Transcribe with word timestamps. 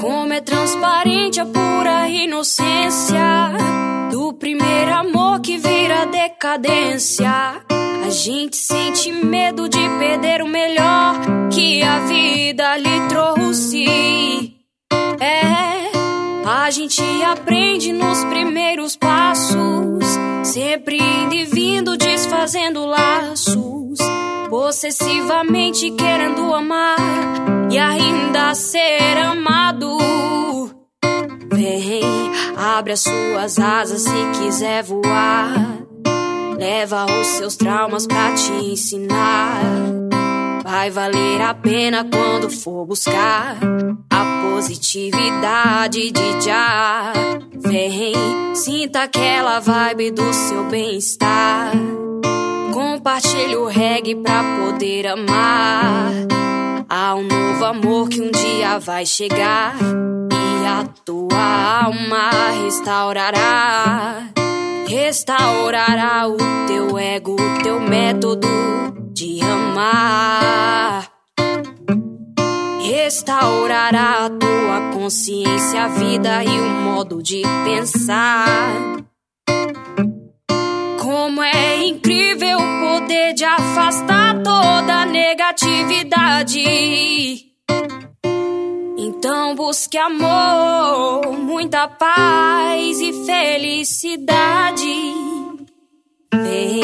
Como 0.00 0.32
é 0.32 0.40
transparente 0.40 1.40
a 1.40 1.46
pura 1.46 2.08
inocência 2.08 3.52
do 4.10 4.32
primeiro 4.32 4.92
amor 4.94 5.40
que 5.40 5.56
vira 5.56 6.06
decadência. 6.06 7.62
A 8.06 8.10
gente 8.10 8.56
sente 8.56 9.10
medo 9.10 9.68
de 9.68 9.80
perder 9.98 10.42
o 10.42 10.46
melhor 10.46 11.14
que 11.52 11.82
a 11.82 11.98
vida 12.00 12.76
lhe 12.76 13.08
trouxe. 13.08 14.54
É, 15.20 15.90
a 16.48 16.70
gente 16.70 17.02
aprende 17.24 17.92
nos 17.92 18.24
primeiros 18.24 18.96
passos, 18.96 20.04
sempre 20.44 20.96
indo 20.96 21.34
e 21.34 21.44
vindo, 21.44 21.96
desfazendo 21.96 22.86
laços, 22.86 23.98
possessivamente 24.48 25.90
querendo 25.90 26.54
amar 26.54 26.96
e 27.70 27.78
ainda 27.78 28.05
abre 32.76 32.92
as 32.92 33.00
suas 33.00 33.58
asas 33.58 34.02
se 34.02 34.38
quiser 34.38 34.82
voar. 34.82 35.78
Leva 36.58 37.06
os 37.06 37.26
seus 37.26 37.56
traumas 37.56 38.06
pra 38.06 38.34
te 38.34 38.52
ensinar. 38.52 39.62
Vai 40.62 40.90
valer 40.90 41.40
a 41.40 41.54
pena 41.54 42.04
quando 42.04 42.50
for 42.50 42.84
buscar 42.84 43.56
a 44.10 44.42
positividade 44.42 46.10
de 46.10 46.44
já. 46.44 47.12
Vem, 47.54 48.14
sinta 48.54 49.04
aquela 49.04 49.58
vibe 49.58 50.10
do 50.10 50.32
seu 50.34 50.64
bem-estar. 50.64 51.72
Compartilhe 52.74 53.56
o 53.56 53.66
reggae 53.66 54.16
pra 54.16 54.42
poder 54.60 55.06
amar. 55.06 56.12
Há 56.88 57.14
um 57.14 57.22
novo 57.22 57.64
amor 57.64 58.08
que 58.10 58.20
um 58.20 58.30
dia 58.30 58.78
vai 58.78 59.06
chegar 59.06 59.76
e 59.80 60.66
a 60.66 60.84
tua 61.04 61.65
alma 61.86 62.30
restaurará. 62.64 64.32
Restaurará 64.88 66.26
o 66.28 66.36
teu 66.66 66.98
ego, 66.98 67.36
o 67.36 67.62
teu 67.62 67.78
método 67.80 68.48
de 69.12 69.40
amar. 69.42 71.08
Restaurará 72.80 74.26
a 74.26 74.30
tua 74.30 74.90
consciência, 74.92 75.84
a 75.84 75.88
vida 75.88 76.42
e 76.44 76.60
o 76.60 76.68
modo 76.68 77.22
de 77.22 77.42
pensar. 77.64 78.56
Como 80.98 81.42
é 81.42 81.86
incrível 81.86 82.58
o 82.58 82.80
poder 82.80 83.32
de 83.34 83.44
afastar 83.44 84.42
toda 84.42 85.06
negatividade. 85.06 86.64
Então 89.18 89.54
busque 89.54 89.96
amor, 89.96 91.32
muita 91.38 91.88
paz 91.88 93.00
e 93.00 93.24
felicidade. 93.24 94.84
Vem, 96.34 96.82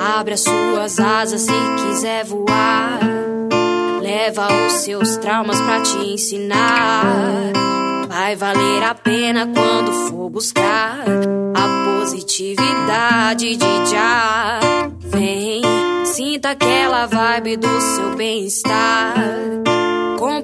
abre 0.00 0.34
as 0.34 0.40
suas 0.40 0.98
asas 0.98 1.42
se 1.42 1.52
quiser 1.52 2.24
voar. 2.24 2.98
Leva 4.02 4.48
os 4.66 4.72
seus 4.72 5.16
traumas 5.18 5.60
pra 5.60 5.80
te 5.80 5.98
ensinar. 5.98 7.52
Vai 8.08 8.34
valer 8.34 8.82
a 8.82 8.94
pena 8.94 9.46
quando 9.46 9.92
for 10.08 10.28
buscar 10.28 11.04
a 11.54 12.00
positividade 12.00 13.56
de 13.56 13.86
já. 13.90 14.58
Vem, 14.98 15.62
sinta 16.04 16.50
aquela 16.50 17.06
vibe 17.06 17.56
do 17.56 17.80
seu 17.80 18.16
bem-estar. 18.16 19.14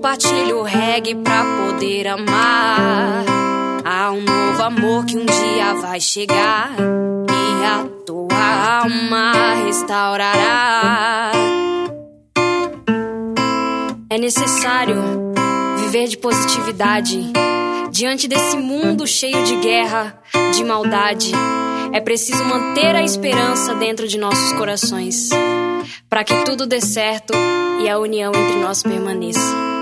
Compartilhe 0.04 0.52
o 0.52 0.62
reggae 0.62 1.14
pra 1.14 1.42
poder 1.42 2.08
amar. 2.08 3.24
Há 3.82 4.12
um 4.12 4.20
novo 4.20 4.62
amor 4.62 5.06
que 5.06 5.16
um 5.16 5.24
dia 5.24 5.72
vai 5.80 5.98
chegar 5.98 6.72
e 6.76 7.64
a 7.64 7.88
tua 8.04 8.82
alma 8.82 9.32
restaurará. 9.64 11.32
É 14.10 14.18
necessário 14.18 15.32
viver 15.78 16.08
de 16.08 16.18
positividade 16.18 17.32
diante 17.90 18.28
desse 18.28 18.58
mundo 18.58 19.06
cheio 19.06 19.42
de 19.44 19.56
guerra, 19.56 20.20
de 20.54 20.62
maldade. 20.64 21.32
É 21.94 22.00
preciso 22.02 22.44
manter 22.44 22.94
a 22.94 23.02
esperança 23.02 23.74
dentro 23.74 24.06
de 24.06 24.18
nossos 24.18 24.52
corações 24.52 25.30
para 26.10 26.22
que 26.24 26.44
tudo 26.44 26.66
dê 26.66 26.82
certo 26.82 27.32
e 27.82 27.88
a 27.88 27.98
união 27.98 28.32
entre 28.34 28.56
nós 28.56 28.82
permaneça. 28.82 29.73